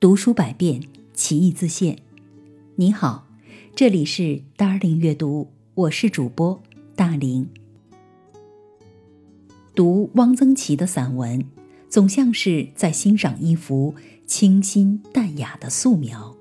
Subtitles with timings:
[0.00, 0.80] 读书百遍，
[1.12, 1.98] 其义自现。
[2.76, 3.26] 你好，
[3.76, 6.62] 这里是 Darling 阅读，我是主播
[6.96, 7.46] 大林。
[9.74, 11.44] 读汪曾祺的散文，
[11.90, 13.94] 总像是在欣赏一幅
[14.26, 16.34] 清新淡雅的素描，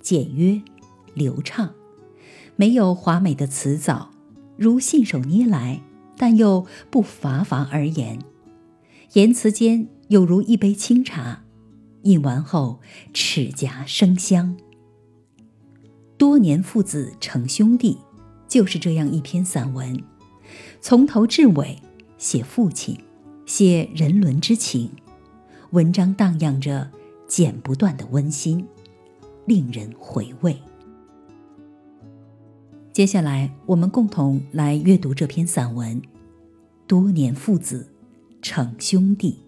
[0.00, 0.62] 简约
[1.12, 1.74] 流畅，
[2.56, 4.12] 没有华美的辞藻，
[4.56, 5.82] 如信手捏来，
[6.16, 8.18] 但又不乏乏而言，
[9.12, 11.43] 言辞间有如一杯清茶。
[12.04, 12.80] 饮完后，
[13.12, 14.56] 齿颊生香。
[16.16, 17.98] 多年父子成兄弟，
[18.46, 20.02] 就是这样一篇散文，
[20.80, 21.78] 从头至尾
[22.16, 22.98] 写父亲，
[23.44, 24.90] 写人伦之情，
[25.70, 26.90] 文章荡漾着
[27.26, 28.66] 剪不断的温馨，
[29.46, 30.56] 令人回味。
[32.92, 36.00] 接下来，我们共同来阅读这篇散文：
[36.86, 37.92] 多年父子
[38.40, 39.43] 成兄弟。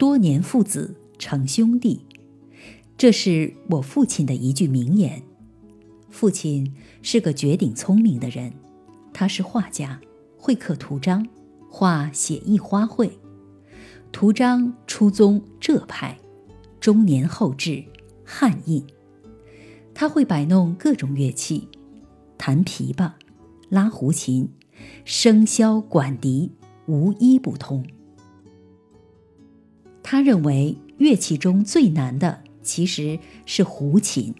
[0.00, 2.06] 多年父子成兄弟，
[2.96, 5.22] 这是我父亲的一句名言。
[6.08, 8.50] 父亲是个绝顶聪明的人，
[9.12, 10.00] 他是画家，
[10.38, 11.28] 会刻图章，
[11.68, 13.10] 画写意花卉。
[14.10, 16.18] 图章初宗浙派，
[16.80, 17.84] 中年后至
[18.24, 18.82] 汉印。
[19.92, 21.68] 他会摆弄各种乐器，
[22.38, 23.12] 弹琵琶，
[23.68, 24.48] 拉胡琴，
[25.04, 26.52] 笙箫管笛，
[26.86, 27.84] 无一不通。
[30.10, 33.16] 他认为乐器中最难的其实
[33.46, 34.34] 是胡琴，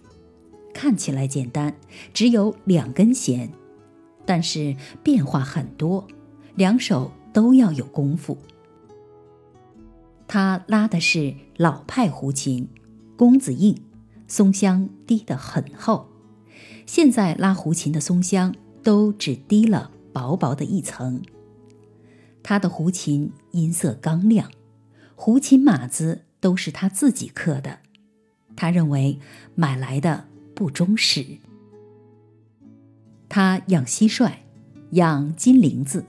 [0.74, 1.76] 看起来简单，
[2.12, 3.48] 只有两根弦，
[4.26, 6.08] 但是变化很多，
[6.56, 8.36] 两手都要有功夫。
[10.26, 12.66] 他拉的是老派胡琴，
[13.16, 13.80] 弓子硬，
[14.26, 16.08] 松香滴得很厚。
[16.84, 21.22] 现在拉胡琴的松香都只滴了薄薄的一层。
[22.42, 24.50] 他的胡琴音色刚亮。
[25.22, 27.80] 胡琴码子都是他自己刻的，
[28.56, 29.18] 他认为
[29.54, 31.36] 买来的不忠实。
[33.28, 34.32] 他养蟋蟀，
[34.92, 36.06] 养金铃子，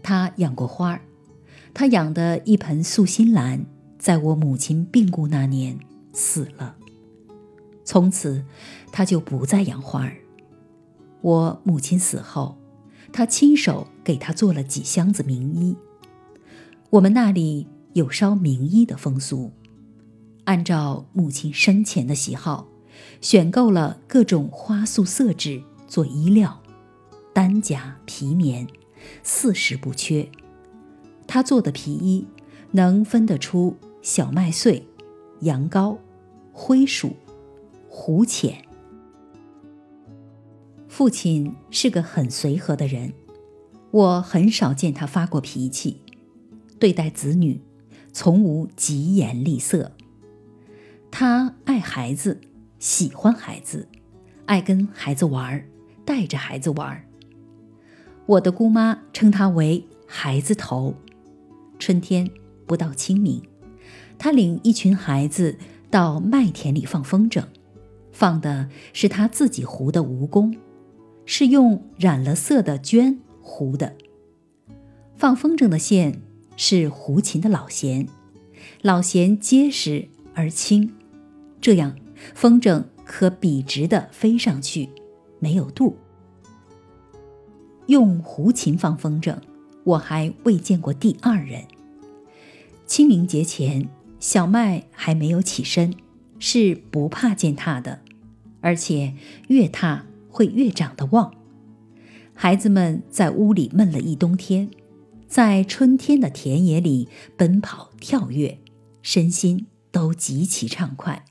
[0.00, 1.00] 他养过花儿。
[1.74, 3.66] 他养的一盆素心兰，
[3.98, 5.76] 在我母亲病故那年
[6.12, 6.76] 死了。
[7.84, 8.44] 从此，
[8.92, 10.18] 他就不再养花儿。
[11.22, 12.56] 我母亲死后，
[13.12, 15.76] 他亲手给他做了几箱子名医。
[16.90, 17.66] 我们那里。
[17.92, 19.52] 有烧名衣的风俗，
[20.44, 22.68] 按照母亲生前的喜好，
[23.20, 26.62] 选购了各种花素色纸做衣料，
[27.32, 28.66] 单夹皮棉，
[29.22, 30.28] 四时不缺。
[31.26, 32.26] 他做的皮衣
[32.72, 34.86] 能分得出小麦穗、
[35.40, 35.98] 羊羔、
[36.52, 37.16] 灰鼠、
[37.88, 38.64] 胡浅。
[40.88, 43.12] 父亲是个很随和的人，
[43.90, 46.02] 我很少见他发过脾气，
[46.78, 47.60] 对待子女。
[48.12, 49.92] 从无疾言厉色。
[51.10, 52.40] 他爱孩子，
[52.78, 53.88] 喜欢孩子，
[54.46, 55.64] 爱跟孩子玩，
[56.04, 57.04] 带着孩子玩。
[58.26, 60.94] 我的姑妈称他为“孩子头”。
[61.80, 62.30] 春天
[62.66, 63.42] 不到清明，
[64.18, 65.56] 他领一群孩子
[65.90, 67.44] 到麦田里放风筝，
[68.12, 70.56] 放的是他自己糊的蜈蚣，
[71.24, 73.96] 是用染了色的绢糊的。
[75.16, 76.22] 放风筝的线。
[76.62, 78.06] 是胡琴的老弦，
[78.82, 80.92] 老弦结实而轻，
[81.58, 81.96] 这样
[82.34, 84.90] 风筝可笔直的飞上去，
[85.38, 85.96] 没有度。
[87.86, 89.38] 用胡琴放风筝，
[89.84, 91.64] 我还未见过第二人。
[92.84, 93.88] 清明节前，
[94.18, 95.94] 小麦还没有起身，
[96.38, 98.00] 是不怕践踏的，
[98.60, 99.14] 而且
[99.48, 101.32] 越踏会越长得旺。
[102.34, 104.68] 孩子们在屋里闷了一冬天。
[105.30, 108.58] 在春天的田野里奔跑跳跃，
[109.00, 111.24] 身心都极其畅快。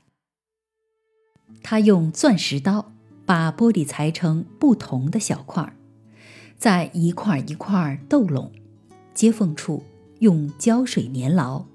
[1.62, 2.92] 他用钻石刀
[3.26, 5.76] 把玻璃裁成不同的小块儿，
[6.56, 8.50] 在一块一块斗拢，
[9.12, 9.84] 接缝处
[10.20, 11.66] 用胶水粘牢，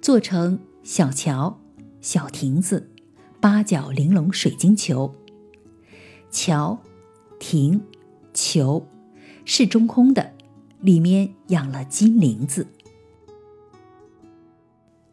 [0.00, 1.58] 做成小桥、
[2.00, 2.92] 小亭子、
[3.40, 5.12] 八角玲珑水晶球。
[6.30, 6.78] 桥、
[7.40, 7.82] 亭、
[8.32, 8.86] 球
[9.44, 10.32] 是中空的。
[10.82, 12.66] 里面养了金铃子，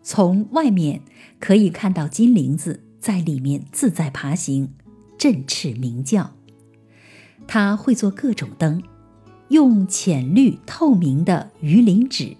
[0.01, 1.03] 从外面
[1.39, 4.73] 可以看到金铃子在里面自在爬行，
[5.15, 6.31] 振翅鸣叫。
[7.47, 8.81] 它会做各种灯，
[9.49, 12.35] 用浅绿透明的鱼鳞纸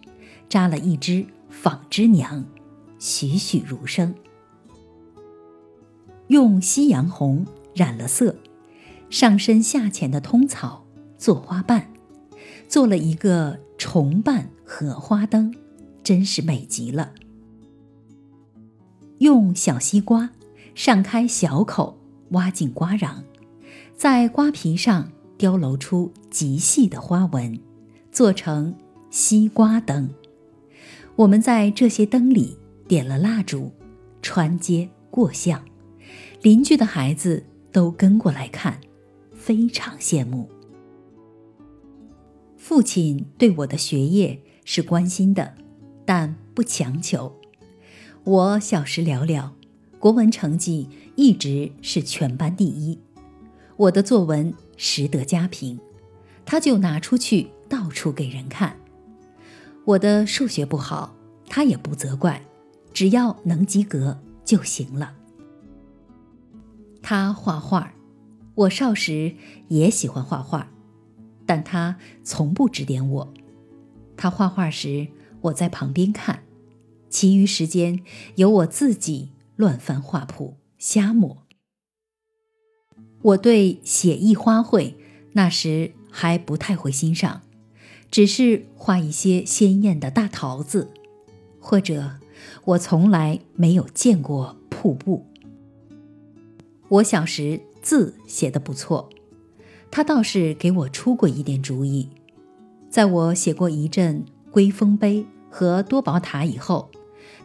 [0.50, 2.44] 扎了一只纺织娘，
[2.98, 4.16] 栩栩如生。
[6.30, 8.36] 用夕阳红染了色，
[9.12, 10.88] 上深下浅的通草
[11.18, 11.89] 做花瓣。
[12.70, 15.54] 做了一个重瓣荷花灯，
[16.04, 17.14] 真是美极了。
[19.18, 20.30] 用小西瓜
[20.76, 21.98] 上开小口，
[22.30, 23.24] 挖进瓜瓤，
[23.98, 27.60] 在瓜皮上雕镂出极细的花纹，
[28.12, 28.76] 做成
[29.10, 30.08] 西瓜灯。
[31.16, 32.56] 我们在这些灯里
[32.88, 33.72] 点了蜡烛，
[34.22, 35.66] 穿街过巷，
[36.44, 38.80] 邻居的孩子都跟过来看，
[39.34, 40.48] 非常羡慕。
[42.60, 45.56] 父亲对我的学业是关心的，
[46.06, 47.34] 但不强求。
[48.26, 49.56] 我小时了了，
[49.98, 53.00] 国文成绩一直是全班第一，
[53.78, 55.80] 我的作文实得佳评，
[56.46, 58.76] 他就拿出去到处给人看。
[59.86, 61.16] 我的数学不好，
[61.48, 62.44] 他也不责怪，
[62.94, 65.16] 只要能及格就行了。
[67.02, 67.94] 他画画，
[68.54, 69.34] 我少时
[69.70, 70.70] 也喜欢画画。
[71.50, 73.34] 但他从不指点我。
[74.16, 75.08] 他画画时，
[75.42, 76.44] 我在旁边看；
[77.10, 78.02] 其余时间
[78.36, 81.48] 由我自己乱翻画谱，瞎抹。
[83.24, 84.94] 我对写意花卉
[85.34, 87.42] 那时还不太会欣赏，
[88.12, 90.92] 只是画一些鲜艳的大桃子，
[91.60, 92.20] 或者
[92.64, 95.26] 我从来没有见过瀑布。
[96.90, 99.10] 我小时字写得不错。
[99.92, 102.10] 他倒是给我出过一点主意，
[102.90, 106.90] 在我写过一阵《归风碑》和《多宝塔》以后，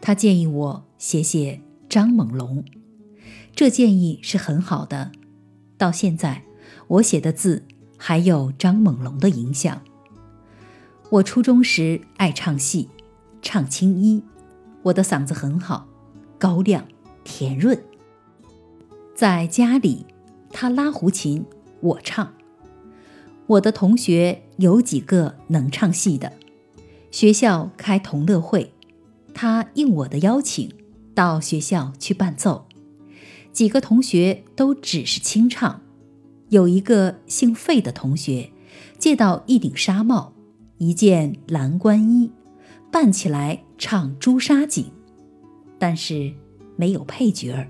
[0.01, 2.65] 他建议我写写张猛龙。
[3.55, 5.13] 这建议是很好的，
[5.79, 6.43] 到现在
[6.89, 7.65] 我写的字
[7.97, 9.81] 还有张猛龙的影响。
[11.11, 12.89] 我初中时爱唱戏，
[13.41, 14.23] 唱青衣，
[14.83, 15.87] 我的嗓子很好，
[16.39, 16.85] 高亮
[17.25, 17.83] 甜润。
[19.15, 20.05] 在家里，
[20.51, 21.45] 他拉胡琴。
[21.85, 22.33] 我唱，
[23.47, 26.33] 我的同学有几个能唱戏的，
[27.11, 28.73] 学校开同乐会，
[29.35, 30.71] 他应我的邀请
[31.15, 32.67] 到学校去伴奏。
[33.53, 35.83] 几个同学都只是清唱，
[36.49, 38.51] 有一个姓费的同学
[38.99, 40.33] 借到一顶纱帽，
[40.79, 42.31] 一件蓝官衣，
[42.91, 44.87] 扮起来唱朱砂井，
[45.79, 46.33] 但是
[46.77, 47.69] 没有配角儿，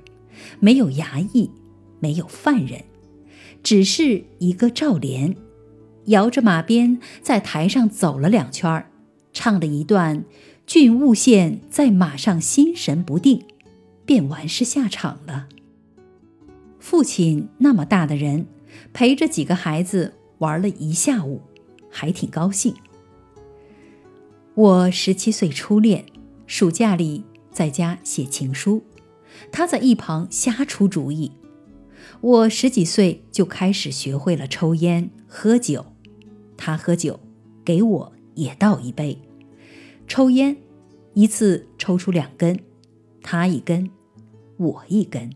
[0.60, 1.50] 没有衙役，
[1.98, 2.84] 没有犯人。
[3.64, 5.34] 只是一个赵莲，
[6.06, 8.86] 摇着马鞭在台上走了两圈
[9.32, 10.24] 唱了一段
[10.66, 13.42] “郡务县在马上心神不定”，
[14.04, 15.48] 便完事下场了。
[16.78, 18.46] 父亲那么大的人，
[18.92, 21.40] 陪着几个孩子玩了一下午，
[21.90, 22.74] 还挺高兴。
[24.54, 26.04] 我十七岁初恋，
[26.46, 28.82] 暑假里在家写情书，
[29.50, 31.32] 他在一旁瞎出主意。
[32.20, 35.86] 我十几岁就开始学会了抽烟喝酒，
[36.56, 37.20] 他喝酒，
[37.64, 39.18] 给我也倒一杯。
[40.06, 40.56] 抽烟，
[41.12, 42.60] 一次抽出两根，
[43.22, 43.90] 他一根，
[44.56, 45.30] 我一根。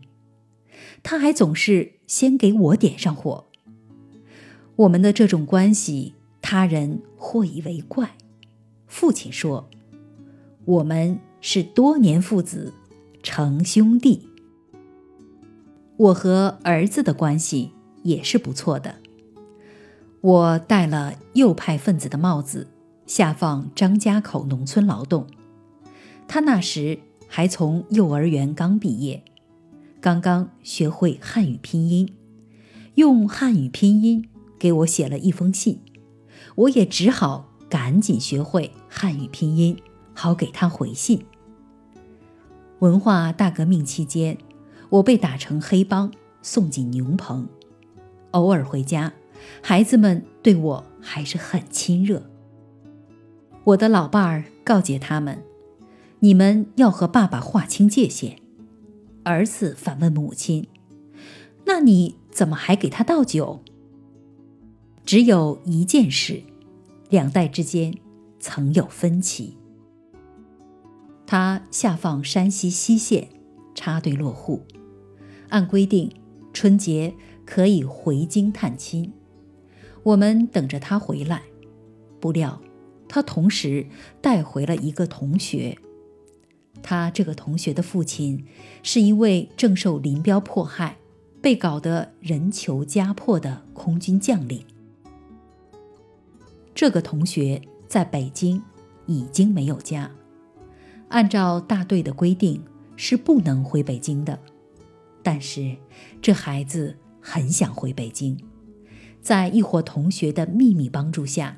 [1.03, 3.45] 他还总是先给我点上火。
[4.77, 8.15] 我们的这种关系，他人或以为怪。
[8.87, 9.69] 父亲说
[10.65, 12.73] ：“我们是多年父子，
[13.21, 14.28] 成兄弟。”
[15.99, 17.73] 我和儿子的关系
[18.03, 18.95] 也是不错的。
[20.21, 22.69] 我戴了右派分子的帽子，
[23.05, 25.27] 下放张家口农村劳动。
[26.25, 29.21] 他那时还从幼儿园刚毕业，
[29.99, 32.13] 刚刚学会汉语拼音，
[32.95, 35.81] 用汉语拼音给我写了一封信，
[36.55, 39.77] 我也只好赶紧学会汉语拼音，
[40.13, 41.25] 好给他回信。
[42.79, 44.37] 文化大革命期间。
[44.89, 47.47] 我被打成黑帮，送进牛棚。
[48.31, 49.13] 偶尔回家，
[49.61, 52.29] 孩子们对我还是很亲热。
[53.63, 55.43] 我的老伴儿告诫他们
[56.19, 58.37] ：“你们要和爸爸划清界限。”
[59.23, 60.67] 儿子反问母亲
[61.65, 63.61] ：“那你怎么还给他倒酒？”
[65.05, 66.43] 只有一件事，
[67.09, 67.93] 两代之间
[68.39, 69.57] 曾有分歧。
[71.27, 73.29] 他下放山西西县，
[73.75, 74.63] 插队落户。
[75.49, 76.11] 按规定，
[76.53, 77.13] 春节
[77.45, 79.11] 可以回京探亲。
[80.03, 81.43] 我们等着他回来，
[82.19, 82.61] 不料
[83.07, 83.85] 他同时
[84.21, 85.77] 带回了一个同学。
[86.81, 88.45] 他这个同学的父亲
[88.83, 90.97] 是一位正受林彪迫害、
[91.41, 94.63] 被搞得人求家破的空军将领。
[96.73, 98.63] 这个同学在北京
[99.05, 100.09] 已经没有家，
[101.09, 102.63] 按照大队的规定
[102.95, 104.39] 是不能回北京的。
[105.21, 105.75] 但是，
[106.21, 108.37] 这孩子很想回北京，
[109.21, 111.57] 在一伙同学的秘密帮助下，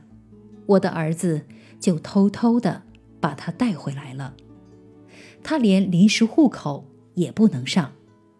[0.65, 1.45] 我的儿子
[1.79, 2.83] 就偷偷的
[3.19, 4.35] 把他带回来了。
[5.43, 7.93] 他连临时户口也不能上，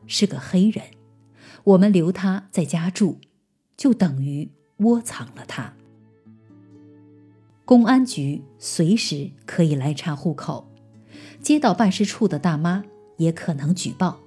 [0.07, 0.85] 是个黑人。
[1.63, 3.19] 我们留他在家住，
[3.77, 5.73] 就等于窝藏了他。
[7.63, 10.67] 公安局随时可以来查户口，
[11.41, 12.83] 街道办事处的大妈
[13.17, 14.19] 也可能举报。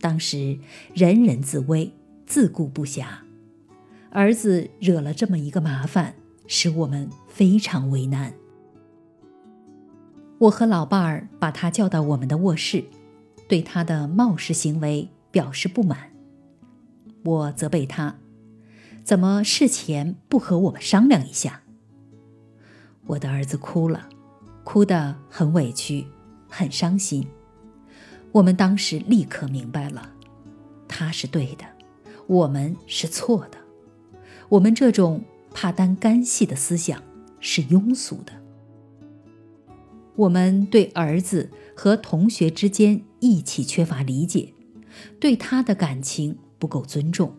[0.00, 0.58] 当时
[0.94, 1.92] 人人自危，
[2.26, 3.06] 自顾不暇。
[4.10, 6.14] 儿子惹了这么一个麻烦，
[6.46, 8.32] 使我们非常为难。
[10.38, 12.84] 我和老伴儿把他叫到我们的卧室，
[13.48, 16.10] 对他的冒失行为表示不满。
[17.24, 18.16] 我责备他，
[19.02, 21.62] 怎么事前不和我们商量一下？
[23.06, 24.08] 我的儿子哭了，
[24.62, 26.06] 哭得很委屈，
[26.48, 27.26] 很伤心。
[28.36, 30.12] 我们当时立刻明白了，
[30.86, 31.64] 他是对的，
[32.26, 33.56] 我们是错的。
[34.50, 35.22] 我们这种
[35.54, 37.02] 怕担干系的思想
[37.40, 38.34] 是庸俗的。
[40.16, 44.52] 我们对儿子和同学之间义气缺乏理解，
[45.18, 47.34] 对他的感情不够尊重。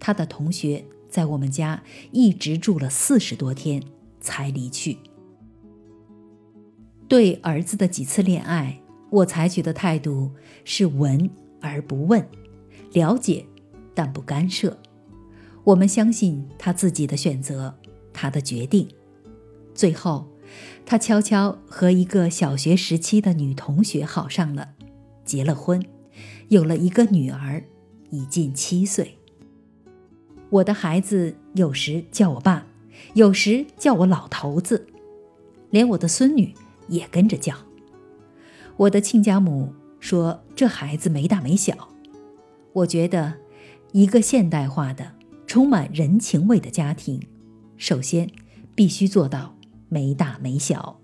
[0.00, 3.82] 他的同学在我们家一直住了四十多天
[4.22, 4.96] 才离去。
[7.08, 8.80] 对儿子的几次恋爱。
[9.14, 10.32] 我采取的态度
[10.64, 11.30] 是闻
[11.60, 12.26] 而不问，
[12.92, 13.46] 了解
[13.94, 14.76] 但不干涉。
[15.62, 17.76] 我们相信他自己的选择，
[18.12, 18.88] 他的决定。
[19.72, 20.26] 最后，
[20.84, 24.70] 他悄悄和一个小学时期的女同学好上了，
[25.24, 25.80] 结了婚，
[26.48, 27.62] 有了一个女儿，
[28.10, 29.18] 已近七岁。
[30.50, 32.66] 我的孩子有时叫我爸，
[33.14, 34.88] 有时叫我老头子，
[35.70, 36.52] 连我的孙女
[36.88, 37.54] 也跟着叫。
[38.76, 41.88] 我的亲家母说：“这孩子没大没小。”
[42.74, 43.34] 我觉得，
[43.92, 45.12] 一个现代化的、
[45.46, 47.20] 充满人情味的家庭，
[47.76, 48.28] 首先
[48.74, 49.56] 必须做到
[49.88, 50.98] 没大没小。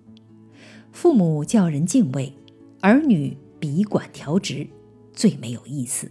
[0.91, 2.37] 父母叫人敬畏，
[2.81, 4.67] 儿女笔管调直，
[5.13, 6.11] 最没有意思。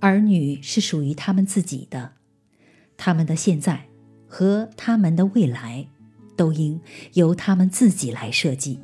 [0.00, 2.14] 儿女是属于他们自己的，
[2.96, 3.86] 他们的现在
[4.26, 5.86] 和他们的未来，
[6.34, 6.80] 都应
[7.12, 8.80] 由他们自己来设计。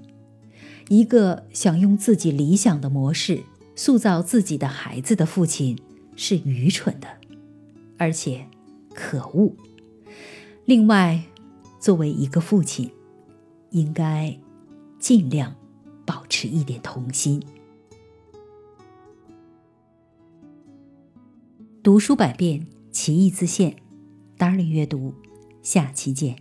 [0.88, 3.42] 一个想用自己理想的模式
[3.74, 5.78] 塑造自己的孩子的父亲
[6.16, 7.08] 是愚蠢的，
[7.98, 8.46] 而且
[8.94, 9.54] 可恶。
[10.64, 11.22] 另外，
[11.80, 12.90] 作为一个父亲，
[13.70, 14.38] 应该
[14.98, 15.54] 尽量
[16.04, 17.42] 保持一点童心。
[21.82, 23.76] 读书百遍，其义自现。
[24.38, 25.14] Darling 阅读，
[25.62, 26.36] 下期见。